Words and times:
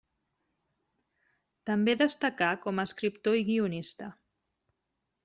També 1.69 1.95
destacà 1.99 2.49
com 2.63 2.81
a 2.81 2.87
escriptor 2.89 3.39
i 3.43 3.47
guionista. 3.51 4.09